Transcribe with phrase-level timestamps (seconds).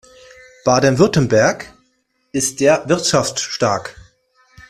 [0.65, 1.71] Baden-Württemberg
[2.31, 3.95] ist sehr wirtschaftsstark.